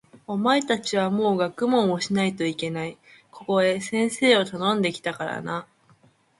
[0.25, 2.97] お前たちはもう学問をしないといけない。
[3.29, 5.67] ここへ先生をたのんで来たからな。